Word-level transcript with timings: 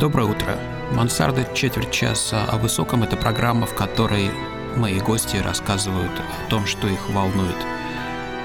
Доброе 0.00 0.26
утро. 0.26 0.58
Мансарда 0.90 1.46
четверть 1.54 1.92
часа 1.92 2.44
о 2.46 2.58
высоком– 2.58 3.02
это 3.04 3.16
программа, 3.16 3.64
в 3.64 3.76
которой 3.76 4.28
мои 4.76 4.98
гости 4.98 5.36
рассказывают 5.36 6.10
о 6.10 6.50
том, 6.50 6.66
что 6.66 6.88
их 6.88 7.08
волнует. 7.10 7.54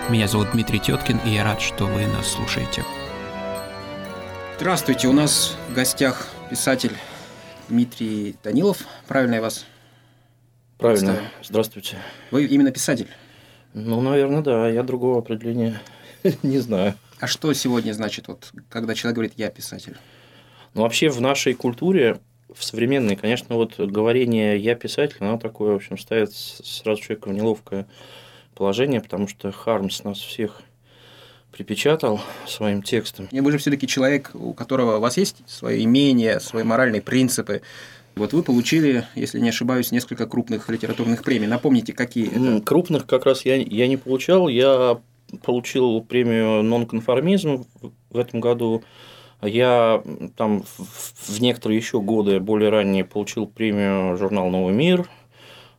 Меня 0.10 0.28
зовут 0.28 0.52
Дмитрий 0.52 0.80
Теткин, 0.80 1.18
и 1.26 1.32
я 1.32 1.44
рад, 1.44 1.60
что 1.60 1.86
вы 1.86 2.06
нас 2.06 2.28
слушаете. 2.28 2.86
Здравствуйте, 4.58 5.08
у 5.08 5.12
нас 5.12 5.58
в 5.70 5.74
гостях 5.74 6.28
писатель 6.52 6.96
Дмитрий 7.68 8.36
Данилов. 8.44 8.84
Правильно 9.08 9.36
я 9.36 9.42
вас 9.42 9.66
Правильно. 10.78 11.14
Ставим? 11.14 11.30
Здравствуйте. 11.44 11.98
Вы 12.30 12.46
именно 12.46 12.70
писатель? 12.70 13.08
Ну, 13.74 14.02
наверное, 14.02 14.42
да. 14.42 14.70
Я 14.70 14.84
другого 14.84 15.18
определения 15.18 15.82
не 16.44 16.60
знаю. 16.60 16.94
А 17.20 17.26
что 17.26 17.52
сегодня 17.54 17.94
значит, 17.94 18.28
вот, 18.28 18.52
когда 18.70 18.94
человек 18.94 19.16
говорит 19.16 19.34
«я 19.36 19.50
писатель»? 19.50 19.98
Ну, 20.74 20.84
вообще 20.84 21.10
в 21.10 21.20
нашей 21.22 21.54
культуре, 21.54 22.20
в 22.54 22.64
современной, 22.64 23.16
конечно, 23.16 23.56
вот 23.56 23.80
говорение 23.80 24.58
«я 24.58 24.76
писатель», 24.76 25.18
оно 25.20 25.38
такое, 25.38 25.74
в 25.74 25.76
общем, 25.76 25.98
ставит 25.98 26.34
сразу 26.34 27.02
человека 27.02 27.30
в 27.30 27.34
неловкое 27.34 27.88
положение, 28.56 29.02
потому 29.02 29.28
что 29.28 29.52
Хармс 29.52 30.04
нас 30.04 30.20
всех 30.20 30.62
припечатал 31.52 32.22
своим 32.48 32.84
текстом. 32.84 33.28
И 33.32 33.40
вы 33.42 33.52
же 33.52 33.58
все-таки 33.58 33.88
человек, 33.88 34.32
у 34.34 34.54
которого 34.54 34.98
у 34.98 35.00
вас 35.00 35.18
есть 35.18 35.38
свое 35.48 35.84
имение, 35.84 36.40
свои 36.40 36.64
моральные 36.64 37.02
принципы. 37.02 37.62
Вот 38.16 38.34
вы 38.34 38.44
получили, 38.44 39.06
если 39.16 39.40
не 39.40 39.50
ошибаюсь, 39.50 39.92
несколько 39.92 40.28
крупных 40.28 40.70
литературных 40.70 41.24
премий. 41.24 41.48
Напомните, 41.48 41.94
какие 41.94 42.28
это? 42.30 42.64
Крупных 42.66 43.06
как 43.08 43.26
раз 43.26 43.46
я, 43.46 43.56
я 43.56 43.88
не 43.88 43.98
получал. 43.98 44.48
Я 44.48 45.00
получил 45.44 46.02
премию 46.02 46.64
«Нонконформизм» 46.64 47.66
в 48.10 48.18
этом 48.18 48.42
году. 48.42 48.84
Я 49.42 50.04
там 50.36 50.64
в 50.64 51.40
некоторые 51.40 51.78
еще 51.78 52.02
годы, 52.02 52.40
более 52.40 52.70
ранние, 52.70 53.06
получил 53.06 53.48
премию 53.48 54.18
журнал 54.18 54.50
«Новый 54.50 54.74
мир», 54.74 55.08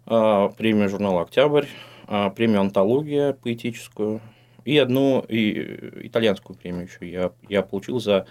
а, 0.07 0.49
премию 0.49 0.89
журнала 0.89 1.23
«Октябрь», 1.23 1.67
а, 2.07 2.31
премию 2.31 2.61
«Антология» 2.61 3.35
поэтическую 3.35 4.21
и 4.65 4.79
одну 4.79 5.25
и 5.29 6.07
итальянскую 6.07 6.57
премию 6.57 6.85
еще 6.85 7.11
я, 7.11 7.33
я 7.49 7.63
получил 7.63 8.01
за, 8.01 8.27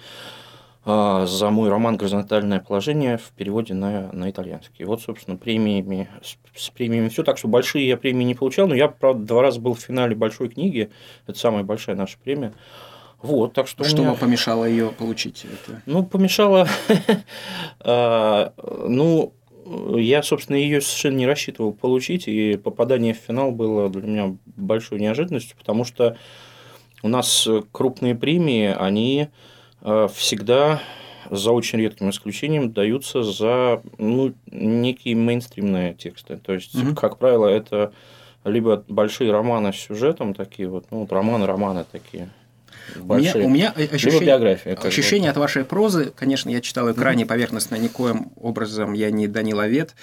а, 0.84 1.26
за 1.26 1.50
мой 1.50 1.70
роман 1.70 1.98
«Горизонтальное 1.98 2.60
положение» 2.60 3.18
в 3.18 3.32
переводе 3.32 3.74
на, 3.74 4.12
на 4.12 4.30
итальянский. 4.30 4.86
Вот, 4.86 5.02
собственно, 5.02 5.38
премиями, 5.38 6.10
с, 6.24 6.38
с 6.56 6.70
премиями 6.70 7.10
все. 7.10 7.24
Так 7.24 7.38
что 7.38 7.48
большие 7.48 7.88
я 7.88 7.98
премии 7.98 8.24
не 8.24 8.36
получал, 8.36 8.68
но 8.68 8.76
я, 8.76 8.88
правда, 8.88 9.26
два 9.26 9.42
раза 9.44 9.60
был 9.60 9.76
в 9.76 9.80
финале 9.80 10.16
большой 10.16 10.50
книги. 10.50 10.90
Это 11.28 11.38
самая 11.38 11.64
большая 11.64 11.96
наша 11.96 12.18
премия. 12.18 12.54
Вот, 13.22 13.54
так 13.54 13.68
что. 13.68 13.84
Что 13.84 14.02
меня... 14.02 14.14
помешало 14.14 14.66
ее 14.66 14.92
получить? 14.92 15.46
Это? 15.46 15.82
Ну, 15.86 16.06
помешало. 16.06 16.68
А, 17.82 18.54
ну, 18.88 19.34
я, 19.98 20.24
собственно, 20.24 20.56
ее 20.56 20.82
совершенно 20.82 21.18
не 21.18 21.28
рассчитывал 21.28 21.74
получить, 21.74 22.28
и 22.28 22.58
попадание 22.58 23.14
в 23.14 23.18
финал 23.18 23.52
было 23.52 23.90
для 23.90 24.02
меня 24.02 24.38
большой 24.46 25.00
неожиданностью, 25.00 25.58
потому 25.58 25.84
что 25.84 26.18
у 27.04 27.08
нас 27.08 27.48
крупные 27.72 28.16
премии, 28.16 28.74
они 28.78 29.28
а, 29.82 30.08
всегда 30.08 30.82
за 31.30 31.52
очень 31.52 31.80
редким 31.80 32.10
исключением 32.10 32.72
даются 32.72 33.24
за 33.24 33.82
ну, 33.98 34.34
некие 34.48 35.16
мейнстримные 35.16 35.94
тексты. 35.94 36.38
То 36.38 36.54
есть, 36.54 36.76
угу. 36.76 36.96
как 36.96 37.18
правило, 37.18 37.48
это 37.48 37.94
либо 38.46 38.84
большие 38.88 39.32
романы 39.32 39.74
с 39.74 39.78
сюжетом, 39.78 40.34
такие 40.34 40.68
вот, 40.70 40.86
ну, 40.92 41.02
вот 41.02 41.12
романы-романы 41.12 41.86
такие, 41.92 42.30
большие. 42.98 43.46
У 43.46 43.50
меня, 43.50 43.74
у 43.76 43.80
меня 43.80 43.88
ощущение, 43.92 44.28
биография, 44.28 44.76
ощущение 44.76 45.32
от 45.32 45.38
вашей 45.38 45.66
прозы, 45.66 46.12
конечно, 46.16 46.50
я 46.50 46.62
читал 46.62 46.88
ее 46.88 46.94
крайне 46.94 47.26
поверхностно, 47.26 47.76
никоим 47.76 48.32
образом 48.36 48.94
я 48.94 49.12
не 49.12 49.28
Даниловед, 49.28 49.96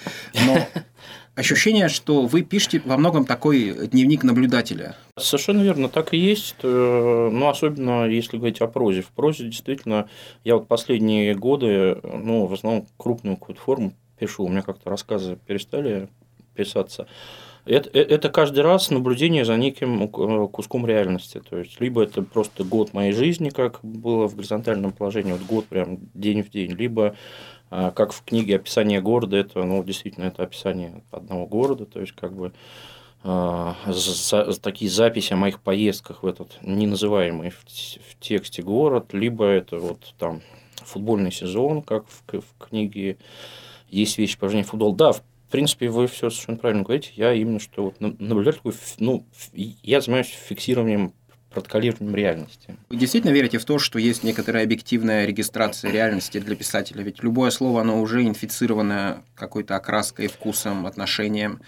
но 0.45 0.67
ощущение, 1.35 1.87
что 1.87 2.25
вы 2.25 2.41
пишете 2.41 2.81
во 2.83 2.97
многом 2.97 3.25
такой 3.25 3.87
дневник 3.87 4.23
наблюдателя. 4.23 4.95
Совершенно 5.17 5.61
верно, 5.61 5.87
так 5.87 6.13
и 6.13 6.17
есть. 6.17 6.55
Э, 6.63 7.29
ну, 7.31 7.47
особенно 7.47 8.07
если 8.07 8.37
говорить 8.37 8.59
о 8.61 8.67
прозе. 8.67 9.01
В 9.01 9.09
прозе 9.09 9.45
действительно 9.45 10.09
я 10.43 10.55
вот 10.55 10.67
последние 10.67 11.35
годы, 11.35 11.99
ну, 12.03 12.47
в 12.47 12.53
основном 12.53 12.87
крупную 12.97 13.37
какую-то 13.37 13.61
форму 13.61 13.93
пишу. 14.17 14.45
У 14.45 14.49
меня 14.49 14.63
как-то 14.63 14.89
рассказы 14.89 15.37
перестали 15.45 16.09
писаться. 16.55 17.07
Это, 17.67 17.89
э, 17.89 18.01
это 18.01 18.29
каждый 18.29 18.61
раз 18.61 18.89
наблюдение 18.89 19.45
за 19.45 19.57
неким 19.57 20.03
э, 20.03 20.47
куском 20.47 20.85
реальности. 20.85 21.41
То 21.47 21.57
есть, 21.57 21.79
либо 21.79 22.03
это 22.03 22.21
просто 22.21 22.63
год 22.63 22.93
моей 22.93 23.11
жизни, 23.11 23.49
как 23.49 23.79
было 23.83 24.27
в 24.27 24.35
горизонтальном 24.35 24.91
положении, 24.91 25.33
вот 25.33 25.41
год 25.41 25.65
прям 25.67 25.99
день 26.13 26.43
в 26.43 26.49
день, 26.49 26.71
либо 26.71 27.15
э, 27.69 27.91
как 27.93 28.13
в 28.13 28.23
книге 28.23 28.55
описание 28.55 29.01
города, 29.01 29.37
это, 29.37 29.63
ну, 29.63 29.83
действительно, 29.83 30.25
это 30.25 30.43
описание 30.43 31.03
одного 31.11 31.45
города, 31.45 31.85
то 31.85 31.99
есть, 31.99 32.13
как 32.13 32.33
бы 32.33 32.53
за, 33.23 34.51
за, 34.51 34.61
такие 34.61 34.89
записи 34.89 35.33
о 35.33 35.37
моих 35.37 35.59
поездках 35.59 36.21
в 36.21 36.27
этот 36.27 36.59
неназываемый 36.61 37.49
в, 37.49 37.65
в 37.65 38.19
тексте 38.21 38.61
город, 38.61 39.11
либо 39.11 39.43
это 39.43 39.79
вот 39.79 40.13
там 40.19 40.41
футбольный 40.75 41.31
сезон, 41.31 41.81
как 41.81 42.05
в, 42.07 42.39
в 42.39 42.65
книге 42.69 43.17
есть 43.89 44.17
вещи 44.17 44.37
по 44.37 44.47
футбол. 44.47 44.93
Да, 44.93 45.13
в 45.13 45.23
в 45.47 45.51
принципе, 45.51 45.89
вы 45.89 46.07
все 46.07 46.29
совершенно 46.29 46.57
правильно 46.57 46.83
говорите. 46.83 47.11
Я 47.15 47.33
именно 47.33 47.59
что 47.59 47.85
вот 47.85 47.95
наблюдатель, 47.99 48.59
ну, 48.99 49.25
я 49.53 50.01
занимаюсь 50.01 50.27
фиксированием 50.27 51.13
протоколированием 51.49 52.13
реальности. 52.13 52.75
Вы 52.89 52.97
действительно 52.97 53.31
верите 53.31 53.57
в 53.57 53.63
то, 53.63 53.79
что 53.79 53.97
есть 53.97 54.23
некоторая 54.23 54.65
объективная 54.65 55.25
регистрация 55.25 55.89
реальности 55.89 56.39
для 56.39 56.55
писателя? 56.55 57.01
Ведь 57.01 57.23
любое 57.23 57.49
слово, 57.51 57.81
оно 57.81 58.01
уже 58.01 58.23
инфицировано 58.25 59.23
какой-то 59.35 59.77
окраской, 59.77 60.27
вкусом, 60.27 60.85
отношением. 60.85 61.61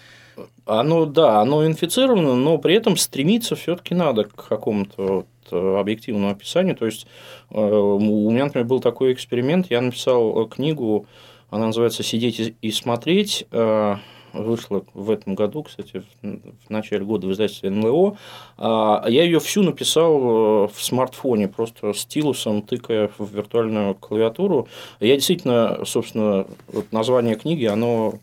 Оно, 0.66 1.06
да, 1.06 1.40
оно 1.40 1.66
инфицировано, 1.66 2.34
но 2.34 2.58
при 2.58 2.74
этом 2.74 2.96
стремиться 2.98 3.56
все-таки 3.56 3.94
надо 3.94 4.24
к 4.24 4.48
какому-то 4.48 5.26
вот 5.50 5.80
объективному 5.80 6.30
описанию. 6.30 6.76
То 6.76 6.86
есть, 6.86 7.06
э, 7.50 7.60
у 7.60 8.30
меня, 8.30 8.44
например, 8.44 8.66
был 8.66 8.80
такой 8.80 9.12
эксперимент, 9.12 9.70
я 9.70 9.80
написал 9.80 10.46
книгу 10.46 11.06
она 11.50 11.66
называется 11.66 12.02
«Сидеть 12.02 12.54
и 12.60 12.70
смотреть». 12.70 13.46
Э, 13.50 13.96
вышла 14.32 14.84
в 14.94 15.10
этом 15.10 15.34
году, 15.34 15.62
кстати, 15.62 16.02
в 16.22 16.70
начале 16.70 17.04
года 17.04 17.26
в 17.26 17.32
издательстве 17.32 17.70
НЛО. 17.70 18.16
А, 18.58 19.04
я 19.08 19.24
ее 19.24 19.40
всю 19.40 19.62
написал 19.62 20.18
э, 20.18 20.68
в 20.68 20.82
смартфоне, 20.82 21.48
просто 21.48 21.92
стилусом, 21.94 22.62
тыкая 22.62 23.10
в 23.18 23.34
виртуальную 23.34 23.94
клавиатуру. 23.94 24.68
Я 25.00 25.16
действительно, 25.16 25.84
собственно, 25.84 26.46
вот 26.68 26.92
название 26.92 27.36
книги, 27.36 27.64
оно 27.64 28.14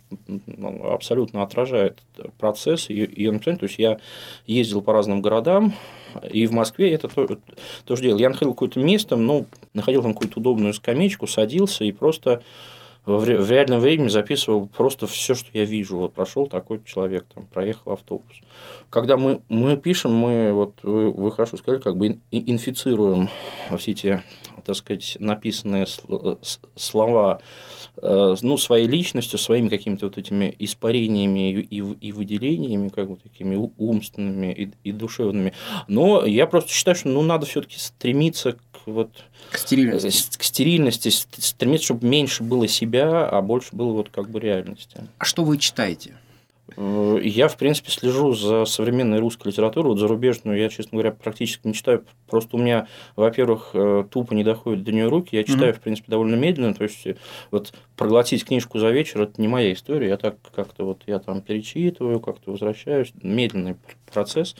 ну, 0.45 0.91
абсолютно 0.91 1.43
отражает 1.43 1.99
процесс 2.37 2.89
ее 2.89 3.31
написания. 3.31 3.57
То 3.57 3.66
есть, 3.66 3.79
я 3.79 3.99
ездил 4.45 4.81
по 4.81 4.93
разным 4.93 5.21
городам, 5.21 5.73
и 6.31 6.47
в 6.47 6.51
Москве 6.51 6.93
это 6.93 7.07
то, 7.07 7.37
тоже 7.85 8.03
делал. 8.03 8.19
Я 8.19 8.29
находил 8.29 8.53
какое-то 8.53 8.79
место, 8.79 9.16
ну, 9.16 9.45
находил 9.73 10.01
там 10.01 10.13
какую-то 10.13 10.39
удобную 10.39 10.73
скамеечку, 10.73 11.27
садился 11.27 11.83
и 11.83 11.91
просто 11.91 12.41
в 13.07 13.50
реальном 13.50 13.79
времени 13.79 14.09
записывал 14.09 14.68
просто 14.68 15.07
все, 15.07 15.34
что 15.34 15.50
я 15.53 15.63
вижу. 15.63 15.97
Вот 15.97 16.13
прошел 16.13 16.47
такой 16.47 16.81
человек, 16.84 17.25
там, 17.34 17.45
проехал 17.45 17.94
автобус. 17.94 18.41
Когда 18.90 19.16
мы, 19.16 19.41
мы 19.47 19.78
пишем, 19.78 20.13
мы, 20.13 20.51
вот 20.51 20.79
вы, 20.84 21.12
вы 21.12 21.31
хорошо 21.31 21.56
сказали, 21.56 21.81
как 21.81 21.96
бы 21.96 22.19
инфицируем 22.31 23.29
все 23.78 23.91
эти, 23.91 24.23
так 24.66 24.75
сказать, 24.75 25.16
написанные 25.22 25.85
слова 26.75 27.40
э, 28.01 28.35
ну, 28.41 28.57
своей 28.57 28.88
личностью, 28.88 29.40
своими 29.40 29.69
какими-то 29.69 30.07
вот 30.07 30.17
этими 30.17 30.53
испарениями 30.59 31.62
и, 31.62 31.78
и 31.78 32.12
выделениями, 32.12 32.90
как 32.90 33.09
бы 33.09 33.16
такими 33.16 33.56
умственными 33.78 34.53
и, 34.53 34.72
и 34.84 34.91
душевными. 34.91 35.53
Но 35.88 36.25
я 36.25 36.46
просто 36.46 36.72
считаю, 36.72 36.97
что 36.97 37.07
ну, 37.07 37.22
надо 37.22 37.46
все-таки 37.46 37.79
стремиться 37.79 38.57
вот 38.91 39.11
к 39.51 39.57
стерильности. 39.57 40.37
К 40.37 40.43
стерильности, 40.43 41.09
стремиться, 41.09 41.85
чтобы 41.85 42.07
меньше 42.07 42.43
было 42.43 42.67
себя, 42.67 43.28
а 43.28 43.41
больше 43.41 43.75
было 43.75 43.91
вот 43.91 44.09
как 44.09 44.29
бы 44.29 44.39
реальности. 44.39 44.97
А 45.17 45.25
что 45.25 45.43
вы 45.43 45.57
читаете? 45.57 46.16
Э, 46.75 47.19
я, 47.23 47.47
в 47.47 47.58
принципе, 47.58 47.91
слежу 47.91 48.34
за 48.34 48.66
современной 48.66 49.19
русской 49.19 49.47
литературой, 49.47 49.90
вот 49.90 49.99
зарубежную 49.99 50.59
я, 50.59 50.69
честно 50.69 50.97
говоря, 50.97 51.11
практически 51.11 51.67
не 51.67 51.73
читаю. 51.73 52.03
Просто 52.29 52.58
у 52.58 52.59
меня, 52.59 52.87
во-первых, 53.16 53.69
э, 53.73 54.05
тупо 54.09 54.34
не 54.34 54.43
доходит 54.43 54.84
до 54.84 54.91
нее 54.91 55.08
руки. 55.08 55.35
Я 55.35 55.43
читаю, 55.43 55.73
mm-hmm. 55.73 55.78
в 55.78 55.81
принципе, 55.81 56.11
довольно 56.11 56.35
медленно. 56.35 56.73
То 56.73 56.84
есть, 56.84 57.08
вот 57.52 57.73
проглотить 57.96 58.46
книжку 58.46 58.79
за 58.79 58.90
вечер– 58.90 59.22
это 59.23 59.40
не 59.41 59.47
моя 59.47 59.72
история. 59.73 60.09
Я 60.09 60.17
так 60.17 60.35
как-то 60.53 60.84
вот, 60.84 61.03
я 61.08 61.19
там 61.19 61.41
перечитываю, 61.41 62.19
как-то 62.19 62.52
возвращаюсь. 62.52 63.14
Медленный 63.22 63.75
процесс. 64.11 64.55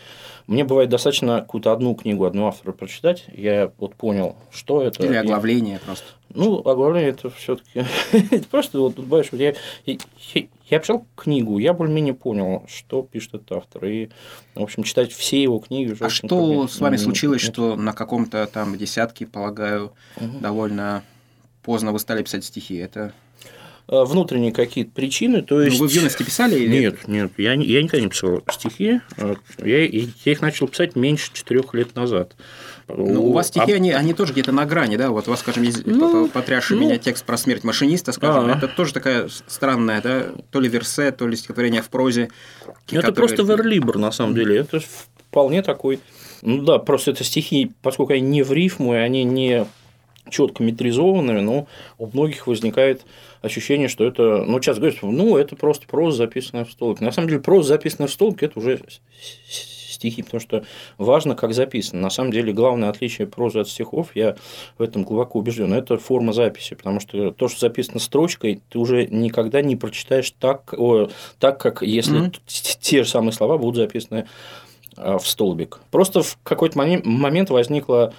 Мне 0.48 0.64
бывает 0.64 0.90
достаточно 0.90 1.42
какую-то 1.42 1.72
одну 1.72 1.96
книгу, 1.96 2.26
одну 2.26 2.48
автора 2.48 2.72
прочитать. 2.72 3.26
Я 3.34 3.72
вот 3.78 3.96
понял, 3.96 4.36
что 4.52 4.82
это. 4.82 5.06
Или 5.06 5.16
оглавление 5.16 5.74
я... 5.74 5.80
просто. 5.80 6.06
Ну, 6.34 6.60
оглавление 6.60 7.12
это 7.12 7.30
все-таки. 7.30 7.86
это 8.12 8.48
просто 8.48 8.80
вот, 8.80 8.96
знаешь, 8.98 9.28
я, 9.32 9.54
я, 9.86 9.98
я 10.70 10.80
читал 10.80 11.06
книгу, 11.16 11.58
я 11.58 11.74
более-менее 11.74 12.14
понял, 12.14 12.66
что 12.68 13.02
пишет 13.04 13.36
этот 13.36 13.52
автор. 13.54 13.86
И, 13.86 14.10
в 14.56 14.62
общем, 14.64 14.84
читать 14.84 15.12
все 15.12 15.42
его 15.42 15.60
книги 15.60 15.92
уже. 15.92 16.06
А 16.06 16.10
что 16.10 16.68
с 16.68 16.80
вами 16.80 16.98
случилось, 16.98 17.42
что 17.42 17.76
на 17.76 17.94
каком-то 17.94 18.46
там 18.48 18.78
десятке, 18.78 19.26
полагаю, 19.26 19.94
угу. 20.18 20.40
довольно 20.40 21.04
поздно 21.64 21.92
вы 21.92 22.00
стали 22.00 22.24
писать 22.24 22.46
стихи? 22.46 22.76
Это 22.76 23.14
внутренние 23.88 24.52
какие-то 24.52 24.92
причины. 24.92 25.42
То 25.42 25.62
есть... 25.62 25.78
Ну, 25.78 25.84
вы 25.84 25.90
в 25.90 25.94
юности 25.94 26.24
писали? 26.24 26.60
Или... 26.60 26.80
Нет, 26.80 27.08
нет, 27.08 27.32
я, 27.38 27.54
я 27.54 27.82
никогда 27.82 28.02
не 28.02 28.10
писал 28.10 28.44
стихи. 28.52 29.00
Э, 29.18 29.36
я, 29.64 29.86
я 29.86 30.32
их 30.32 30.42
начал 30.42 30.68
писать 30.68 30.96
меньше 30.96 31.32
четырех 31.34 31.74
лет 31.74 31.96
назад. 31.96 32.36
Ну, 32.90 33.28
у 33.28 33.32
вас 33.32 33.48
стихи, 33.48 33.72
а... 33.72 33.76
они, 33.76 33.92
они 33.92 34.14
тоже 34.14 34.34
где-то 34.34 34.52
на 34.52 34.66
грани, 34.66 34.98
да? 34.98 35.10
Вот 35.12 35.28
у 35.28 35.32
вас, 35.32 35.40
скажем, 35.40 35.64
есть 35.64 35.86
ну, 35.86 36.28
потрясший 36.28 36.76
ну... 36.76 36.84
меня 36.84 36.98
текст 36.98 37.26
про 37.26 37.38
смерть 37.38 37.64
машиниста, 37.64 38.12
скажем, 38.12 38.46
А-а-а. 38.46 38.58
это 38.58 38.68
тоже 38.68 38.94
такая 38.94 39.30
странная, 39.48 40.02
да? 40.02 40.26
То 40.52 40.60
ли 40.60 40.68
версе, 40.68 41.12
то 41.12 41.28
ли 41.28 41.38
стихотворение 41.38 41.82
в 41.82 41.90
прозе. 41.90 42.30
Это 42.92 43.08
которые... 43.08 43.14
просто 43.14 43.44
верлибр, 43.44 43.98
на 43.98 44.12
самом 44.12 44.36
деле. 44.36 44.58
Это 44.58 44.82
вполне 45.30 45.62
такой... 45.62 46.00
Ну 46.42 46.62
да, 46.62 46.78
просто 46.78 47.12
это 47.12 47.24
стихи, 47.24 47.72
поскольку 47.82 48.14
они 48.14 48.22
не 48.22 48.44
в 48.44 48.52
рифму, 48.52 48.94
и 48.94 48.98
они 48.98 49.24
не 49.24 49.66
четко 50.30 50.64
метризованными, 50.64 51.40
но 51.40 51.68
у 51.98 52.08
многих 52.08 52.48
возникает 52.48 53.06
ощущение, 53.42 53.88
что 53.88 54.06
это, 54.06 54.44
ну, 54.46 54.62
сейчас 54.62 54.78
говорят, 54.78 54.98
ну, 55.02 55.38
это 55.38 55.56
просто 55.56 55.88
проза, 55.88 56.18
записанная 56.18 56.66
в 56.66 56.72
столбик. 56.72 57.02
На 57.02 57.12
самом 57.12 57.30
деле, 57.30 57.42
проза, 57.42 57.70
записанная 57.70 58.08
в 58.08 58.12
столбик, 58.12 58.44
это 58.44 58.60
уже 58.60 58.80
стихи, 59.98 60.24
потому 60.24 60.40
что 60.40 60.64
важно, 60.98 61.36
как 61.36 61.54
записано. 61.54 62.02
На 62.02 62.10
самом 62.10 62.32
деле, 62.32 62.54
главное 62.54 62.90
отличие 62.90 63.28
прозы 63.28 63.60
от 63.60 63.70
стихов, 63.70 64.12
я 64.16 64.36
в 64.78 64.82
этом 64.82 65.04
глубоко 65.04 65.40
убежден, 65.40 65.74
это 65.74 65.98
форма 65.98 66.34
записи, 66.34 66.76
потому 66.76 67.00
что 67.00 67.32
то, 67.32 67.48
что 67.48 67.60
записано 67.60 68.00
строчкой, 68.00 68.62
ты 68.70 68.80
уже 68.80 69.08
никогда 69.08 69.62
не 69.62 69.76
прочитаешь 69.76 70.32
так, 70.40 70.74
о, 70.78 71.10
так 71.40 71.60
как 71.60 71.82
если 71.82 72.28
mm-hmm. 72.28 72.78
те 72.80 73.04
же 73.04 73.10
самые 73.10 73.34
слова 73.34 73.58
будут 73.58 73.78
записаны 73.78 74.28
а, 74.96 75.18
в 75.18 75.28
столбик. 75.28 75.80
Просто 75.92 76.22
в 76.22 76.38
какой-то 76.44 76.78
момент 76.78 77.50
возникла 77.50 78.14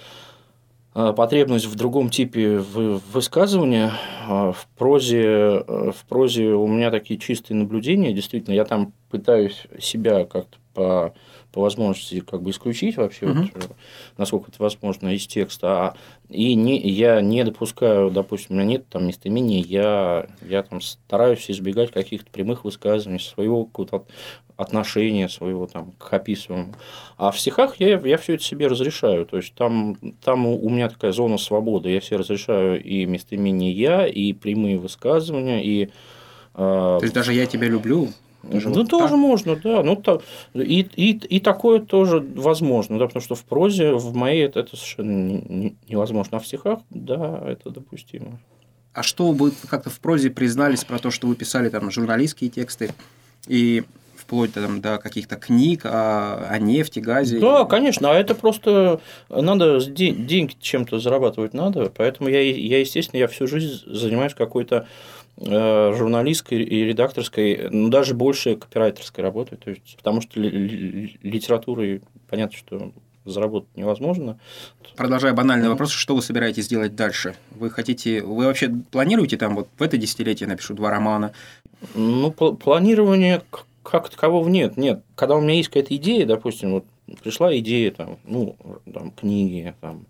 потребность 0.93 1.65
в 1.65 1.75
другом 1.75 2.09
типе 2.09 2.57
высказывания. 2.57 3.93
Э, 4.27 4.51
в 4.51 4.67
прозе, 4.77 5.23
э, 5.23 5.91
в 5.91 6.05
прозе 6.07 6.47
у 6.47 6.67
меня 6.67 6.91
такие 6.91 7.19
чистые 7.19 7.57
наблюдения. 7.57 8.13
Действительно, 8.13 8.53
я 8.53 8.65
там 8.65 8.93
пытаюсь 9.09 9.63
себя 9.79 10.25
как-то 10.25 10.57
по, 10.73 11.13
по 11.51 11.61
возможности 11.61 12.19
как 12.19 12.41
бы 12.41 12.51
исключить 12.51 12.97
вообще, 12.97 13.27
угу. 13.27 13.49
вот, 13.53 13.71
насколько 14.17 14.51
это 14.51 14.61
возможно, 14.61 15.13
из 15.13 15.25
текста. 15.27 15.67
А, 15.67 15.95
и 16.29 16.53
не, 16.55 16.79
я 16.79 17.21
не 17.21 17.43
допускаю, 17.43 18.11
допустим, 18.11 18.55
у 18.55 18.59
меня 18.59 18.65
нет 18.65 18.87
там 18.89 19.07
местоимения, 19.07 19.63
я, 19.63 20.27
я 20.41 20.63
там 20.63 20.81
стараюсь 20.81 21.49
избегать 21.49 21.91
каких-то 21.91 22.29
прямых 22.29 22.65
высказываний, 22.65 23.19
своего 23.19 23.65
какого-то 23.65 24.05
отношения 24.59 25.29
своего 25.29 25.67
там, 25.67 25.93
к 25.97 26.11
описываемому. 26.11 26.75
А 27.15 27.31
в 27.31 27.39
стихах 27.39 27.79
я, 27.79 27.97
я 27.97 28.17
все 28.17 28.35
это 28.35 28.43
себе 28.43 28.67
разрешаю. 28.67 29.25
То 29.25 29.37
есть 29.37 29.53
там, 29.53 29.95
там 30.21 30.45
у 30.45 30.69
меня 30.69 30.89
такая 30.89 31.13
зона 31.13 31.37
свободы. 31.37 31.89
Я 31.89 32.01
себе 32.01 32.17
разрешаю 32.17 32.83
и 32.83 33.05
местоимение 33.05 33.71
я, 33.71 34.05
и 34.05 34.33
прямые 34.33 34.77
высказывания, 34.77 35.63
и. 35.63 35.85
Э... 36.55 36.97
То 36.99 36.99
есть 37.03 37.13
даже 37.13 37.33
я 37.33 37.45
тебя 37.45 37.69
люблю. 37.69 38.09
Даже 38.43 38.69
ну, 38.69 38.85
тоже 38.85 39.09
так? 39.09 39.17
можно, 39.17 39.55
да. 39.55 39.83
Ну, 39.83 39.95
то, 39.95 40.21
и, 40.53 40.87
и, 40.95 41.11
и 41.11 41.39
такое 41.39 41.79
тоже 41.79 42.19
возможно, 42.35 42.97
да, 42.97 43.07
потому 43.07 43.21
что 43.21 43.35
в 43.35 43.43
прозе, 43.43 43.93
в 43.93 44.15
моей 44.15 44.45
это, 44.45 44.61
это 44.61 44.75
совершенно 44.75 45.41
невозможно. 45.87 46.37
А 46.37 46.39
в 46.39 46.47
стихах, 46.47 46.79
да, 46.89 47.43
это 47.45 47.69
допустимо. 47.69 48.39
А 48.93 49.03
что 49.03 49.31
вы 49.31 49.51
как-то 49.69 49.89
в 49.89 49.99
прозе 49.99 50.29
признались 50.29 50.83
про 50.83 50.99
то, 50.99 51.11
что 51.11 51.27
вы 51.27 51.35
писали 51.35 51.69
там 51.69 51.91
журналистские 51.91 52.49
тексты, 52.49 52.93
и 53.47 53.83
вплоть 54.29 54.53
там, 54.53 54.79
до 54.79 54.99
каких-то 54.99 55.37
книг 55.37 55.85
о, 55.85 56.47
о 56.49 56.59
нефти, 56.59 56.99
газе. 56.99 57.39
Да, 57.39 57.65
конечно, 57.65 58.11
а 58.11 58.13
это 58.13 58.35
просто 58.35 59.01
надо 59.27 59.79
деньги 59.83 60.53
чем-то 60.59 60.99
зарабатывать 60.99 61.53
надо, 61.53 61.91
поэтому 61.95 62.29
я, 62.29 62.41
я 62.41 62.79
естественно, 62.79 63.19
я 63.19 63.27
всю 63.27 63.47
жизнь 63.47 63.81
занимаюсь 63.87 64.35
какой-то 64.35 64.87
журналистской 65.41 66.61
и 66.61 66.83
редакторской, 66.83 67.69
ну, 67.69 67.89
даже 67.89 68.13
больше 68.13 68.55
копирайтерской 68.55 69.23
работой, 69.23 69.57
то 69.57 69.69
есть, 69.69 69.95
потому 69.95 70.21
что 70.21 70.39
литературой 70.39 72.01
понятно, 72.29 72.57
что 72.57 72.91
заработать 73.25 73.69
невозможно. 73.75 74.39
Продолжая 74.95 75.33
банальный 75.33 75.69
вопрос, 75.69 75.91
что 75.91 76.15
вы 76.15 76.21
собираетесь 76.21 76.67
делать 76.67 76.95
дальше? 76.95 77.35
Вы 77.51 77.69
хотите, 77.69 78.21
вы 78.21 78.45
вообще 78.45 78.69
планируете 78.91 79.37
там 79.37 79.55
вот 79.55 79.69
в 79.77 79.81
это 79.81 79.97
десятилетие 79.97 80.49
напишу 80.49 80.73
два 80.73 80.89
романа? 80.89 81.31
Ну, 81.95 82.31
планирование 82.31 83.41
как 83.83 84.09
такового 84.09 84.47
нет. 84.49 84.77
Нет. 84.77 85.03
Когда 85.15 85.35
у 85.35 85.41
меня 85.41 85.55
есть 85.55 85.69
какая-то 85.69 85.95
идея, 85.95 86.25
допустим, 86.25 86.71
вот 86.71 86.85
пришла 87.23 87.55
идея, 87.57 87.91
там, 87.91 88.17
ну, 88.25 88.55
там, 88.91 89.11
книги, 89.11 89.73
там, 89.79 90.05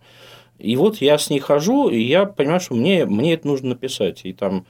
и 0.57 0.75
вот 0.75 0.97
я 0.97 1.17
с 1.17 1.29
ней 1.29 1.39
хожу, 1.39 1.89
и 1.89 2.01
я 2.01 2.25
понимаю, 2.25 2.59
что 2.59 2.75
мне, 2.75 3.05
мне 3.05 3.33
это 3.33 3.47
нужно 3.47 3.69
написать. 3.69 4.21
И 4.25 4.33
там 4.33 4.65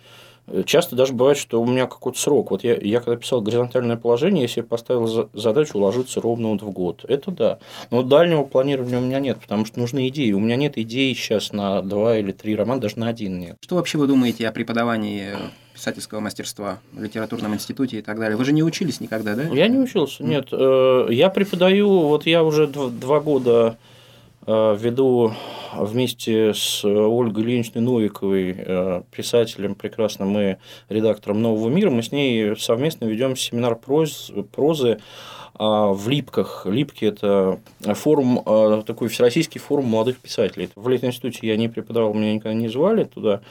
часто 0.66 0.96
даже 0.96 1.14
бывает, 1.14 1.38
что 1.38 1.62
у 1.62 1.66
меня 1.66 1.88
какой-то 1.88 2.20
срок. 2.20 2.52
Вот 2.52 2.64
я, 2.64 2.76
я 2.76 3.00
когда 3.00 3.16
писал 3.16 3.42
горизонтальное 3.42 3.98
положение, 3.98 4.44
я 4.44 4.48
себе 4.48 4.64
поставил 4.64 5.30
задачу 5.34 5.78
уложиться 5.78 6.22
ровно 6.22 6.50
вот 6.50 6.62
в 6.62 6.70
год. 6.72 7.06
Это 7.08 7.32
да. 7.32 7.60
Но 7.92 8.04
дальнего 8.04 8.44
планирования 8.44 9.00
у 9.00 9.02
меня 9.02 9.20
нет, 9.20 9.40
потому 9.40 9.66
что 9.66 9.80
нужны 9.80 10.08
идеи. 10.10 10.32
У 10.32 10.40
меня 10.40 10.56
нет 10.56 10.78
идей 10.78 11.14
сейчас 11.16 11.52
на 11.52 11.82
два 11.82 12.18
или 12.18 12.32
три 12.32 12.56
романа, 12.56 12.82
даже 12.82 13.00
на 13.00 13.08
один 13.08 13.40
нет. 13.40 13.58
Что 13.62 13.76
вообще 13.76 13.98
вы 13.98 14.08
думаете 14.08 14.48
о 14.48 14.52
преподавании 14.52 15.36
писательского 15.74 16.20
мастерства 16.20 16.80
в 16.92 17.02
литературном 17.02 17.54
институте 17.54 18.00
и 18.00 18.02
так 18.02 18.20
далее. 18.20 18.36
Вы 18.36 18.44
же 18.44 18.52
не 18.52 18.64
учились 18.64 19.00
никогда, 19.00 19.36
да? 19.36 19.44
Я 19.44 19.70
не 19.70 19.78
учился, 19.78 20.24
нет. 20.24 20.50
Э, 20.52 21.08
я 21.10 21.30
преподаю, 21.30 22.02
вот 22.02 22.26
я 22.26 22.44
уже 22.44 22.68
два 22.68 23.22
года 23.22 23.78
э, 23.78 23.99
веду 24.48 25.34
вместе 25.74 26.54
с 26.54 26.84
Ольгой 26.84 27.44
Ильиничной 27.44 27.82
Новиковой, 27.82 28.56
э, 28.58 29.02
писателем 29.12 29.76
прекрасным 29.76 30.38
и 30.40 30.56
редактором 30.90 31.42
«Нового 31.42 31.70
мира», 31.70 31.90
мы 31.90 32.02
с 32.02 32.12
ней 32.12 32.56
совместно 32.56 33.06
ведем 33.06 33.36
семинар 33.36 33.76
проз, 33.76 34.32
прозы 34.52 35.00
в 35.56 36.08
Липках. 36.08 36.66
Липки– 36.66 37.04
это 37.06 37.60
форум, 37.82 38.42
такой 38.86 39.10
всероссийский 39.10 39.60
форум 39.60 39.88
молодых 39.88 40.18
писателей. 40.20 40.70
В 40.76 40.88
летнем 40.88 41.10
институте 41.10 41.48
я 41.48 41.58
не 41.58 41.68
преподавал, 41.68 42.14
меня 42.14 42.34
никогда 42.34 42.54
не 42.54 42.70
звали 42.70 43.04
туда 43.04 43.42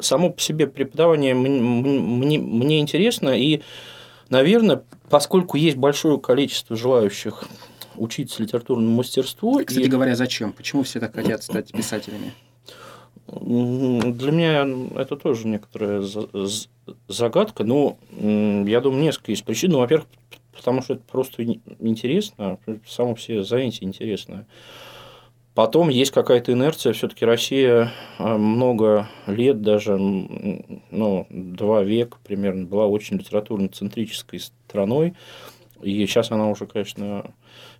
само 0.00 0.30
по 0.30 0.40
себе 0.40 0.66
преподавание 0.66 1.34
мне 1.34 2.80
интересно, 2.80 3.30
и, 3.30 3.62
наверное, 4.30 4.82
поскольку 5.10 5.56
есть 5.56 5.76
большое 5.76 6.18
количество 6.18 6.76
желающих 6.76 7.44
учиться 7.98 8.42
литературному 8.42 8.96
мастерству. 8.96 9.60
Кстати 9.64 9.86
и... 9.86 9.88
говоря, 9.88 10.14
зачем? 10.14 10.52
Почему 10.52 10.82
все 10.82 11.00
так 11.00 11.14
хотят 11.14 11.42
стать 11.42 11.72
писателями? 11.72 12.32
Для 13.26 14.32
меня 14.32 15.00
это 15.00 15.16
тоже 15.16 15.46
некоторая 15.46 16.02
загадка, 17.08 17.64
но 17.64 17.98
я 18.10 18.80
думаю, 18.80 19.02
несколько 19.02 19.32
есть 19.32 19.44
причин. 19.44 19.72
Ну, 19.72 19.78
во-первых, 19.78 20.08
потому 20.56 20.82
что 20.82 20.94
это 20.94 21.02
просто 21.10 21.44
интересно, 21.44 22.58
само 22.86 23.14
все 23.14 23.42
занятие 23.42 23.84
интересное. 23.84 24.46
Потом 25.58 25.88
есть 25.88 26.12
какая-то 26.12 26.52
инерция, 26.52 26.92
все-таки 26.92 27.24
Россия 27.24 27.90
а, 28.18 28.38
много 28.38 29.08
лет, 29.26 29.60
даже 29.60 29.98
ну, 29.98 31.26
два 31.30 31.82
века 31.82 32.16
примерно, 32.22 32.64
была 32.64 32.86
очень 32.86 33.16
литературно-центрической 33.16 34.38
страной. 34.38 35.14
И 35.82 36.06
сейчас 36.06 36.30
она 36.30 36.48
уже, 36.48 36.66
конечно, 36.66 37.30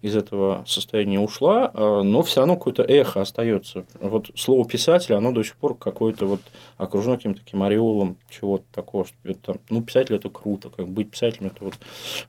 из 0.03 0.15
этого 0.17 0.65
состояния 0.67 1.21
ушла, 1.21 1.71
а, 1.75 2.03
но 2.03 2.23
все 2.23 2.41
равно 2.41 2.57
какое-то 2.57 2.83
эхо 2.83 3.21
остается. 3.21 3.85
Вот 4.01 4.31
слово 4.37 4.67
писатель, 4.67 5.15
оно 5.15 5.33
до 5.33 5.43
сих 5.43 5.57
пор 5.57 5.77
какое-то 5.77 6.27
вот 6.27 6.41
окружено 6.77 7.17
каким-то 7.17 7.45
таким 7.45 7.63
ореолом 7.63 8.17
чего-то 8.31 8.65
такого, 8.73 9.05
что 9.05 9.17
это, 9.25 9.59
ну, 9.71 9.83
писатель 9.83 10.17
это 10.17 10.31
круто, 10.31 10.71
как 10.71 10.89
быть 10.89 11.11
писателем 11.11 11.49
это 11.49 11.65
вот 11.65 11.75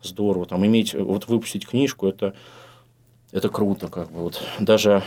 здорово, 0.02 0.46
там 0.46 0.66
иметь, 0.66 0.94
вот 0.94 1.28
выпустить 1.28 1.68
книжку, 1.68 2.08
это 2.08 2.34
это 3.32 3.50
круто, 3.50 3.90
как 3.90 4.12
бы 4.12 4.22
вот 4.22 4.42
даже 4.60 5.04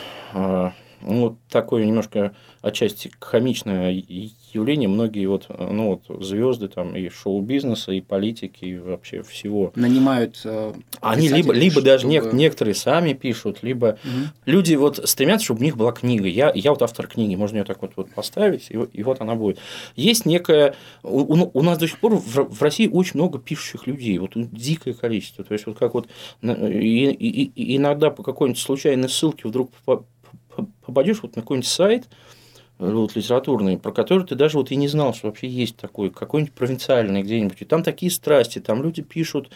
ну, 1.03 1.37
такое 1.51 1.85
немножко 1.85 2.35
отчасти 2.61 3.11
комичное 3.19 3.91
явление. 3.91 4.89
Многие 4.89 5.27
вот, 5.27 5.47
ну, 5.49 6.01
вот 6.07 6.25
звезды 6.25 6.69
там 6.69 6.95
и 6.95 7.09
шоу-бизнеса, 7.09 7.93
и 7.93 8.01
политики, 8.01 8.65
и 8.65 8.79
вообще 8.79 9.23
всего. 9.23 9.73
Нанимают. 9.75 10.41
Э, 10.45 10.73
Они 11.01 11.29
либо, 11.29 11.53
либо 11.53 11.73
чтобы... 11.73 11.87
даже 11.87 12.07
нек- 12.07 12.35
некоторые 12.35 12.75
сами 12.75 13.13
пишут, 13.15 13.59
либо 13.63 13.99
угу. 14.05 14.29
люди 14.47 14.75
вот 14.75 15.01
стремятся, 15.09 15.47
чтобы 15.47 15.61
у 15.61 15.65
них 15.65 15.77
была 15.77 15.93
книга. 15.93 16.29
Я, 16.29 16.53
я 16.55 16.71
вот 16.71 16.83
автор 16.83 17.07
книги, 17.07 17.35
можно 17.35 17.59
ее 17.59 17.65
так 17.65 17.83
вот, 17.83 17.93
вот 17.97 18.11
поставить, 18.11 18.71
и, 18.71 18.75
и 18.75 19.03
вот 19.03 19.21
она 19.21 19.35
будет. 19.35 19.59
Есть 19.97 20.27
некая. 20.27 20.75
У, 21.03 21.49
у 21.53 21.63
нас 21.63 21.79
до 21.79 21.89
сих 21.89 21.99
пор 21.99 22.17
в, 22.17 22.55
в 22.55 22.63
России 22.63 22.89
очень 22.89 23.13
много 23.15 23.39
пишущих 23.39 23.87
людей, 23.87 24.19
вот 24.19 24.33
дикое 24.35 24.95
количество. 24.95 25.45
То 25.45 25.55
есть, 25.55 25.67
вот 25.67 25.79
как 25.79 25.95
вот 25.95 26.09
и, 26.43 27.11
и 27.11 27.77
иногда 27.77 28.11
по 28.11 28.23
какой-нибудь 28.23 28.61
случайной 28.61 29.09
ссылке 29.09 29.49
вдруг 29.49 29.73
попадешь 30.85 31.23
вот 31.23 31.37
на 31.37 31.43
какой-нибудь 31.43 31.69
сайт, 31.69 32.09
вот, 32.79 33.15
литературные, 33.15 33.79
про 33.79 33.93
которые 33.93 34.27
ты 34.27 34.35
даже 34.35 34.59
вот 34.59 34.73
и 34.73 34.77
не 34.77 34.89
знал, 34.89 35.15
что 35.15 35.29
вообще 35.29 35.47
есть 35.47 35.77
такой, 35.77 36.11
какой-нибудь 36.11 36.53
провинциальный 36.53 37.23
где-нибудь. 37.23 37.59
И 37.61 37.65
там 37.65 37.85
такие 37.85 38.11
страсти, 38.11 38.59
там 38.59 38.83
люди 38.83 39.03
пишут 39.03 39.51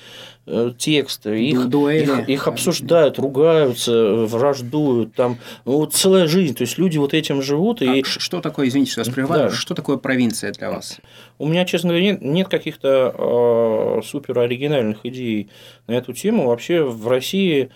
э, 0.47 0.73
тексты, 0.79 1.43
их, 1.43 1.67
их, 1.67 2.29
их 2.29 2.47
обсуждают, 2.47 3.19
ругаются, 3.19 4.15
враждуют, 4.27 5.15
там 5.15 5.39
ну, 5.65 5.79
вот 5.79 5.95
целая 5.95 6.29
жизнь. 6.29 6.55
То 6.55 6.63
есть 6.63 6.79
люди 6.79 6.99
вот 6.99 7.15
этим 7.15 7.43
живут. 7.43 7.83
И... 7.83 8.03
А 8.03 8.05
что 8.05 8.41
такое, 8.41 8.69
извините, 8.69 8.93
что 8.93 9.01
я 9.01 9.13
прерываю, 9.13 9.51
да. 9.51 9.57
что 9.57 9.75
такое 9.75 9.97
провинция 9.97 10.53
для 10.53 10.71
вас? 10.71 11.01
У 11.39 11.49
меня, 11.49 11.65
честно 11.65 11.89
говоря, 11.89 12.05
нет, 12.05 12.23
нет 12.23 12.49
каких-то 12.49 13.13
э, 13.17 14.07
супер 14.07 14.39
оригинальных 14.39 15.05
идей 15.05 15.49
на 15.89 15.93
эту 15.95 16.13
тему. 16.13 16.47
Вообще 16.47 16.85
в 16.85 17.09
России 17.09 17.71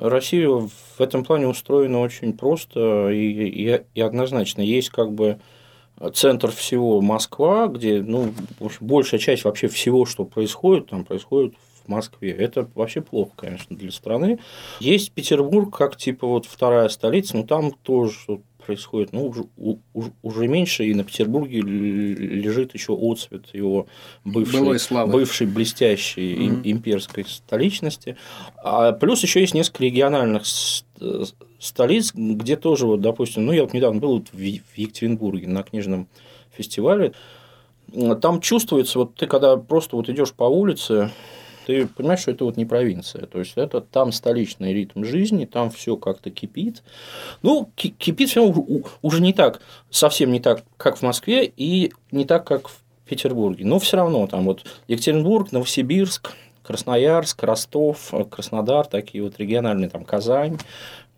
Россия 0.00 0.48
в 0.48 0.70
этом 0.98 1.24
плане 1.24 1.46
устроена 1.46 2.00
очень 2.00 2.32
просто 2.32 3.10
и, 3.10 3.18
и, 3.18 3.82
и 3.94 4.00
однозначно. 4.00 4.62
Есть 4.62 4.88
как 4.90 5.12
бы 5.12 5.38
центр 6.14 6.50
всего 6.50 7.02
Москва, 7.02 7.68
где 7.68 8.00
ну, 8.00 8.32
большая 8.80 9.20
часть 9.20 9.44
вообще 9.44 9.68
всего, 9.68 10.06
что 10.06 10.24
происходит, 10.24 10.88
там 10.88 11.04
происходит 11.04 11.54
в 11.84 11.88
Москве. 11.88 12.30
Это 12.32 12.68
вообще 12.74 13.02
плохо, 13.02 13.32
конечно, 13.36 13.76
для 13.76 13.90
страны. 13.90 14.38
Есть 14.80 15.12
Петербург, 15.12 15.76
как 15.76 15.96
типа 15.96 16.26
вот 16.26 16.46
вторая 16.46 16.88
столица, 16.88 17.36
но 17.36 17.42
там 17.44 17.72
тоже 17.72 18.40
происходит, 18.70 19.12
ну, 19.12 19.26
уже, 19.26 19.46
уже, 20.22 20.46
меньше, 20.46 20.84
и 20.84 20.94
на 20.94 21.02
Петербурге 21.02 21.60
лежит 21.60 22.72
еще 22.72 22.92
отцвет 22.92 23.46
его 23.52 23.88
бывшей, 24.24 25.06
бывшей 25.06 25.48
блестящей 25.48 26.36
mm-hmm. 26.36 26.60
имперской 26.64 27.24
столичности. 27.26 28.16
А 28.62 28.92
плюс 28.92 29.24
еще 29.24 29.40
есть 29.40 29.54
несколько 29.54 29.82
региональных 29.82 30.44
столиц, 31.58 32.12
где 32.14 32.54
тоже, 32.54 32.86
вот, 32.86 33.00
допустим, 33.00 33.44
ну, 33.44 33.52
я 33.52 33.62
вот 33.62 33.72
недавно 33.72 34.00
был 34.00 34.24
в 34.32 34.38
Екатеринбурге 34.38 35.48
на 35.48 35.64
книжном 35.64 36.06
фестивале, 36.56 37.12
там 38.22 38.40
чувствуется, 38.40 39.00
вот 39.00 39.16
ты 39.16 39.26
когда 39.26 39.56
просто 39.56 39.96
вот 39.96 40.08
идешь 40.08 40.32
по 40.32 40.44
улице, 40.44 41.10
ты 41.70 41.86
понимаешь, 41.86 42.20
что 42.20 42.32
это 42.32 42.44
вот 42.44 42.56
не 42.56 42.64
провинция. 42.64 43.26
То 43.26 43.38
есть 43.38 43.52
это 43.54 43.80
там 43.80 44.10
столичный 44.10 44.74
ритм 44.74 45.04
жизни, 45.04 45.44
там 45.44 45.70
все 45.70 45.96
как-то 45.96 46.30
кипит. 46.30 46.82
Ну, 47.42 47.70
кипит 47.76 48.28
все 48.28 48.42
уже 49.02 49.22
не 49.22 49.32
так, 49.32 49.60
совсем 49.88 50.32
не 50.32 50.40
так, 50.40 50.64
как 50.76 50.96
в 50.96 51.02
Москве, 51.02 51.50
и 51.56 51.92
не 52.10 52.24
так, 52.24 52.44
как 52.44 52.68
в 52.68 52.80
Петербурге. 53.06 53.64
Но 53.64 53.78
все 53.78 53.98
равно 53.98 54.26
там 54.26 54.44
вот 54.46 54.64
Екатеринбург, 54.88 55.52
Новосибирск, 55.52 56.32
Красноярск, 56.64 57.40
Ростов, 57.44 58.12
Краснодар, 58.30 58.86
такие 58.86 59.22
вот 59.22 59.38
региональные, 59.38 59.90
там 59.90 60.04
Казань. 60.04 60.58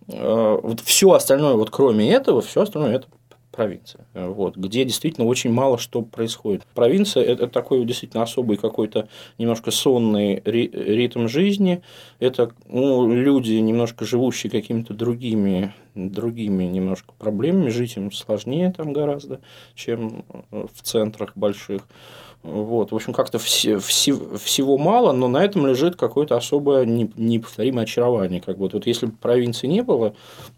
Э, 0.08 0.58
вот 0.62 0.80
все 0.80 1.12
остальное, 1.12 1.54
вот 1.54 1.70
кроме 1.70 2.12
этого, 2.12 2.42
все 2.42 2.62
остальное 2.62 2.96
это 2.96 3.06
провинция, 3.52 4.06
вот, 4.14 4.56
где 4.56 4.84
действительно 4.84 5.26
очень 5.26 5.52
мало 5.52 5.78
что 5.78 6.02
происходит. 6.02 6.66
Провинция– 6.74 7.22
это 7.24 7.46
такой 7.46 7.84
действительно 7.84 8.22
особый 8.22 8.56
какой-то 8.56 9.08
немножко 9.38 9.70
сонный 9.70 10.42
ритм 10.44 11.28
жизни, 11.28 11.82
это 12.18 12.50
ну, 12.66 13.12
люди, 13.12 13.52
немножко 13.52 14.04
живущие 14.04 14.50
какими-то 14.50 14.94
другими, 14.94 15.74
другими 15.94 16.64
немножко 16.64 17.12
проблемами, 17.18 17.68
жить 17.68 17.96
им 17.96 18.12
сложнее 18.12 18.72
там 18.76 18.92
гораздо, 18.92 19.40
чем 19.74 20.24
в 20.50 20.82
центрах 20.82 21.32
больших. 21.36 21.82
Вот, 22.42 22.90
в 22.90 22.96
общем, 22.96 23.12
как-то 23.12 23.38
все, 23.38 23.78
все, 23.78 24.18
всего 24.36 24.76
мало, 24.76 25.12
но 25.12 25.28
на 25.28 25.44
этом 25.44 25.64
лежит 25.64 25.94
какое-то 25.94 26.36
особое 26.36 26.84
неповторимое 26.84 27.84
очарование. 27.84 28.40
Как 28.40 28.58
бы. 28.58 28.68
Вот 28.68 28.84
если 28.84 29.06
бы 29.06 29.12
провинции 29.12 29.68
не 29.68 29.82
было, 29.82 30.16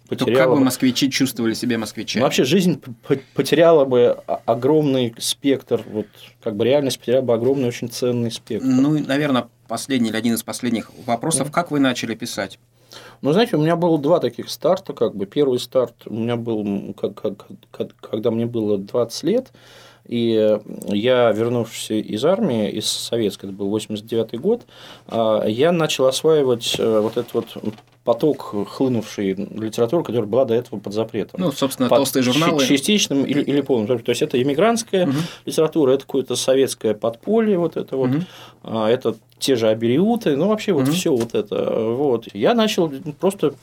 потеряла... 0.08 0.32
То 0.32 0.38
как 0.38 0.50
бы 0.50 0.64
москвичи 0.64 1.10
чувствовали 1.10 1.52
себя 1.52 1.76
москвичами? 1.76 2.22
Ну, 2.22 2.26
вообще 2.26 2.44
жизнь 2.44 2.82
потеряла 3.34 3.84
бы 3.84 4.18
огромный 4.46 5.14
спектр, 5.18 5.82
вот 5.90 6.06
как 6.42 6.56
бы 6.56 6.64
реальность 6.64 7.00
потеряла 7.00 7.22
бы 7.22 7.34
огромный 7.34 7.68
очень 7.68 7.90
ценный 7.90 8.30
спектр. 8.30 8.66
Ну, 8.66 8.98
наверное, 9.06 9.48
последний 9.68 10.08
или 10.08 10.16
один 10.16 10.34
из 10.34 10.42
последних 10.42 10.90
вопросов. 11.04 11.48
Mm. 11.48 11.52
Как 11.52 11.70
вы 11.70 11.80
начали 11.80 12.14
писать? 12.14 12.58
Ну, 13.24 13.32
знаете, 13.32 13.56
у 13.56 13.58
меня 13.58 13.74
было 13.74 13.98
два 13.98 14.20
таких 14.20 14.50
старта, 14.50 14.92
как 14.92 15.16
бы. 15.16 15.24
Первый 15.24 15.58
старт 15.58 15.94
у 16.04 16.12
меня 16.12 16.36
был, 16.36 16.92
как, 16.92 17.14
как, 17.14 17.46
как, 17.70 17.96
когда 17.98 18.30
мне 18.30 18.44
было 18.44 18.76
20 18.76 19.22
лет, 19.22 19.50
и 20.06 20.58
я, 20.88 21.32
вернувшись 21.32 21.90
из 21.90 22.22
армии, 22.26 22.68
из 22.68 22.86
советской, 22.86 23.46
это 23.46 23.54
был 23.54 23.70
89 23.70 24.38
год, 24.38 24.66
а, 25.08 25.42
я 25.46 25.72
начал 25.72 26.04
осваивать 26.04 26.76
э, 26.78 27.00
вот 27.00 27.16
этот 27.16 27.32
вот 27.32 27.46
поток 28.04 28.54
хлынувшей 28.68 29.32
литературы, 29.32 30.04
которая 30.04 30.28
была 30.28 30.44
до 30.44 30.52
этого 30.52 30.78
под 30.78 30.92
запретом. 30.92 31.40
Ну, 31.40 31.50
собственно, 31.50 31.88
под 31.88 32.00
толстые 32.00 32.22
журналы. 32.22 32.62
Частичным 32.62 33.24
или, 33.24 33.40
или 33.40 33.62
полным. 33.62 33.86
То 33.86 34.10
есть, 34.10 34.20
это 34.20 34.40
иммигрантская 34.42 35.06
угу. 35.06 35.16
литература, 35.46 35.92
это 35.92 36.04
какое-то 36.04 36.36
советское 36.36 36.92
подполье, 36.92 37.56
вот 37.56 37.78
это 37.78 37.96
вот, 37.96 38.10
угу. 38.10 38.78
это 38.78 39.16
те 39.44 39.56
же 39.56 39.68
абериуты, 39.68 40.36
ну, 40.36 40.48
вообще 40.48 40.72
вот 40.72 40.84
угу. 40.84 40.92
все 40.92 41.14
вот 41.14 41.34
это. 41.34 41.78
Вот. 41.78 42.28
Я 42.32 42.54
начал 42.54 42.90
просто 43.20 43.54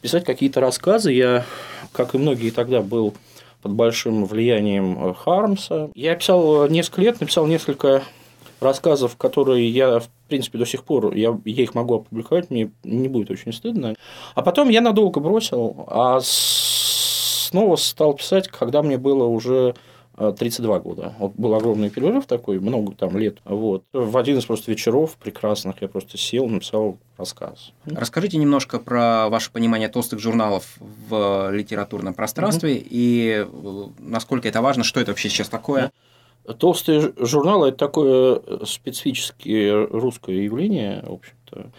писать 0.00 0.24
какие-то 0.24 0.60
рассказы. 0.60 1.12
Я, 1.12 1.44
как 1.92 2.14
и 2.14 2.18
многие 2.18 2.50
тогда, 2.50 2.82
был 2.82 3.14
под 3.62 3.72
большим 3.72 4.24
влиянием 4.24 5.10
э, 5.10 5.14
Хармса. 5.14 5.90
Я 5.94 6.16
писал 6.16 6.64
э, 6.64 6.68
несколько 6.70 7.02
лет, 7.02 7.20
написал 7.20 7.46
несколько 7.46 8.02
рассказов, 8.60 9.16
которые 9.16 9.68
я, 9.68 10.00
в 10.00 10.08
принципе, 10.28 10.58
до 10.58 10.66
сих 10.66 10.82
пор, 10.82 11.14
я, 11.14 11.38
я 11.44 11.62
их 11.62 11.74
могу 11.74 11.96
опубликовать, 11.96 12.50
мне 12.50 12.72
не 12.82 13.06
будет 13.06 13.30
очень 13.30 13.52
стыдно. 13.52 13.94
А 14.34 14.42
потом 14.42 14.68
я 14.68 14.80
надолго 14.80 15.20
бросил, 15.20 15.84
а 15.86 16.18
снова 16.20 17.76
стал 17.76 18.14
писать, 18.14 18.48
когда 18.48 18.82
мне 18.82 18.98
было 18.98 19.24
уже 19.24 19.76
32 20.18 20.76
э, 20.76 20.80
года. 20.80 21.14
Вот 21.18 21.32
был 21.36 21.54
огромный 21.54 21.90
перерыв 21.90 22.26
такой, 22.26 22.58
много 22.58 22.94
там 22.94 23.16
лет. 23.16 23.38
Вот. 23.44 23.84
В 23.92 24.16
один 24.16 24.38
из 24.38 24.44
просто 24.44 24.70
вечеров 24.70 25.16
прекрасных 25.16 25.80
я 25.80 25.88
просто 25.88 26.18
сел, 26.18 26.46
написал 26.48 26.98
рассказ. 27.16 27.72
Расскажите 27.86 28.36
немножко 28.38 28.78
про 28.78 29.28
ваше 29.28 29.52
понимание 29.52 29.88
толстых 29.88 30.18
журналов 30.18 30.76
в 30.80 31.50
литературном 31.52 32.14
пространстве 32.14 32.76
угу. 32.76 32.86
и 32.90 33.46
э, 33.46 33.84
насколько 33.98 34.48
это 34.48 34.60
важно, 34.60 34.84
что 34.84 35.00
это 35.00 35.12
вообще 35.12 35.28
сейчас 35.28 35.48
такое. 35.48 35.92
Толстые 36.58 37.12
журналы– 37.18 37.68
это 37.70 37.76
такое 37.76 38.40
специфическое 38.64 39.86
русское 39.86 40.44
явление, 40.44 41.02
в 41.06 41.12
общем-то. 41.12 41.70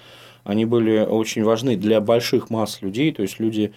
Они 0.43 0.65
были 0.65 0.99
очень 0.99 1.43
важны 1.43 1.75
для 1.75 2.01
больших 2.01 2.49
масс 2.49 2.81
людей, 2.81 3.11
то 3.11 3.23
есть 3.23 3.39
люди 3.39 3.73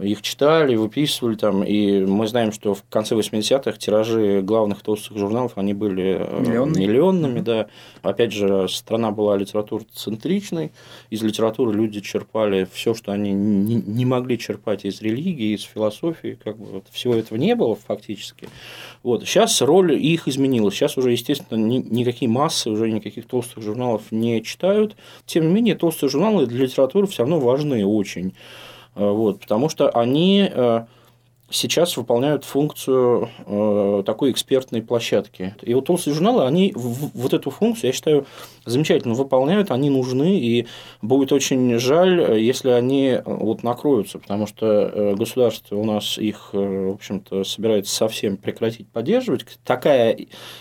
их 0.00 0.20
читали, 0.20 0.76
выписывали 0.76 1.36
там, 1.36 1.64
и 1.64 2.04
мы 2.04 2.26
знаем, 2.26 2.52
что 2.52 2.74
в 2.74 2.84
конце 2.90 3.14
80-х 3.14 3.72
тиражи 3.78 4.42
главных 4.42 4.82
толстых 4.82 5.16
журналов, 5.16 5.52
они 5.56 5.72
были 5.72 6.18
э, 6.20 6.40
Миллионные. 6.40 6.86
миллионными, 6.86 7.40
да. 7.40 7.68
Опять 8.02 8.32
же, 8.32 8.68
страна 8.68 9.10
была 9.10 9.36
литературоцентричной, 9.36 10.72
из 11.08 11.22
литературы 11.22 11.72
люди 11.72 12.00
черпали 12.00 12.68
все, 12.70 12.92
что 12.94 13.12
они 13.12 13.32
не, 13.32 13.76
не 13.76 14.04
могли 14.04 14.38
черпать 14.38 14.84
из 14.84 15.00
религии, 15.00 15.54
из 15.54 15.62
философии, 15.62 16.38
как 16.44 16.58
бы 16.58 16.66
вот, 16.66 16.84
всего 16.90 17.14
этого 17.14 17.38
не 17.38 17.54
было 17.54 17.74
фактически. 17.74 18.48
Вот. 19.02 19.24
Сейчас 19.24 19.62
роль 19.62 19.94
их 19.94 20.28
изменилась, 20.28 20.74
сейчас 20.74 20.98
уже, 20.98 21.12
естественно, 21.12 21.58
ни, 21.58 21.78
никакие 21.78 22.30
массы, 22.30 22.68
уже 22.70 22.90
никаких 22.90 23.26
толстых 23.26 23.62
журналов 23.62 24.02
не 24.10 24.42
читают, 24.42 24.94
тем 25.24 25.48
не 25.48 25.54
менее, 25.54 25.74
толстые 25.74 26.10
журналы 26.10 26.46
для 26.46 26.64
литературы 26.64 27.06
все 27.06 27.22
равно 27.22 27.40
важны 27.40 27.84
очень. 27.86 28.34
Э, 28.96 29.10
вот, 29.10 29.40
потому 29.40 29.68
что 29.68 29.90
они 29.90 30.50
э, 30.50 30.84
сейчас 31.50 31.96
выполняют 31.96 32.44
функцию 32.44 33.28
э, 33.46 34.02
такой 34.06 34.30
экспертной 34.30 34.82
площадки. 34.82 35.54
И 35.62 35.74
вот 35.74 35.84
толстые 35.86 36.14
журналы, 36.14 36.46
они 36.46 36.72
вот 36.74 37.34
эту 37.34 37.50
функцию, 37.50 37.88
я 37.88 37.92
считаю, 37.92 38.26
замечательно 38.64 39.14
выполняют, 39.14 39.70
они 39.70 39.90
нужны, 39.90 40.40
и 40.40 40.66
будет 41.02 41.30
очень 41.32 41.78
жаль, 41.78 42.40
если 42.40 42.70
они 42.70 43.20
вот 43.24 43.62
накроются, 43.62 44.18
потому 44.18 44.46
что 44.46 45.14
государство 45.16 45.76
у 45.76 45.84
нас 45.84 46.18
их, 46.18 46.50
в 46.52 46.94
общем-то, 46.94 47.44
собирается 47.44 47.94
совсем 47.94 48.38
прекратить 48.38 48.88
поддерживать. 48.88 49.44
Такая 49.64 50.18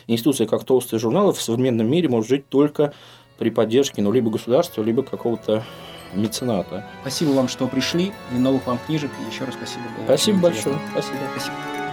институция, 0.08 0.46
как 0.46 0.66
толстые 0.66 1.00
журналы, 1.00 1.34
в 1.34 1.42
современном 1.42 1.90
мире 1.90 2.10
может 2.10 2.30
жить 2.30 2.50
только 2.50 2.94
при 3.38 3.50
поддержке 3.50 4.02
ну, 4.02 4.12
либо 4.12 4.30
государства, 4.30 4.84
либо 4.84 5.04
какого-то 5.04 5.64
мецената. 6.16 6.84
Спасибо 7.02 7.32
вам, 7.32 7.48
что 7.48 7.68
пришли, 7.68 8.14
и 8.32 8.36
новых 8.36 8.66
вам 8.66 8.80
книжек. 8.86 9.12
И 9.22 9.34
еще 9.34 9.46
раз 9.46 9.56
спасибо. 9.56 9.84
Было 9.98 10.06
спасибо 10.06 10.40
большое. 10.40 10.80
Спасибо. 10.92 11.18
спасибо. 11.34 11.85